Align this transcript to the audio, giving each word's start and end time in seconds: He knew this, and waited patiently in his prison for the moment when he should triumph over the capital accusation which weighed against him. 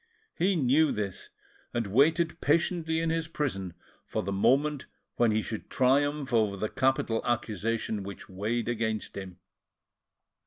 He 0.33 0.55
knew 0.55 0.91
this, 0.91 1.29
and 1.75 1.85
waited 1.85 2.41
patiently 2.41 3.01
in 3.01 3.11
his 3.11 3.27
prison 3.27 3.75
for 4.03 4.23
the 4.23 4.31
moment 4.31 4.87
when 5.17 5.29
he 5.29 5.43
should 5.43 5.69
triumph 5.69 6.33
over 6.33 6.57
the 6.57 6.69
capital 6.69 7.21
accusation 7.23 8.01
which 8.01 8.27
weighed 8.27 8.67
against 8.67 9.15
him. 9.15 9.37